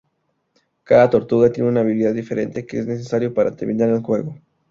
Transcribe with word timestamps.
Cada 0.83 1.11
tortuga 1.11 1.51
tiene 1.51 1.69
una 1.69 1.81
habilidad 1.81 2.15
diferente 2.15 2.65
que 2.65 2.79
es 2.79 2.87
necesario 2.87 3.35
para 3.35 3.55
terminar 3.55 3.89
el 3.89 4.01
juego. 4.01 4.35